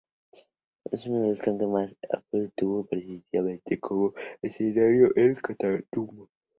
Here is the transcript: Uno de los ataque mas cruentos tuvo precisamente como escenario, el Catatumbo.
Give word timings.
Uno 1.05 1.17
de 1.21 1.27
los 1.29 1.39
ataque 1.41 1.67
mas 1.67 1.95
cruentos 2.31 2.55
tuvo 2.55 2.85
precisamente 2.87 3.79
como 3.79 4.13
escenario, 4.41 5.09
el 5.15 5.39
Catatumbo. 5.39 6.27